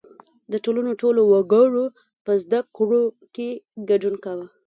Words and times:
•د 0.51 0.53
ټولنې 0.65 0.93
ټولو 1.01 1.21
وګړو 1.31 1.85
په 2.25 2.31
زدهکړو 2.43 3.01
کې 3.35 3.49
ګډون 3.89 4.15
کاوه. 4.23 4.45